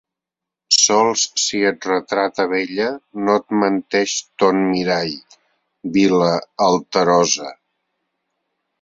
[0.77, 2.89] Sols si et retrata bella
[3.27, 5.15] no et menteix ton mirall,
[6.01, 6.35] vila
[6.73, 7.57] alterosa;